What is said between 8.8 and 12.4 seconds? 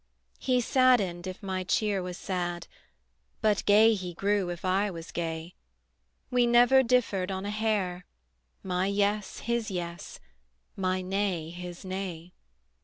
yes his yes, my nay his nay.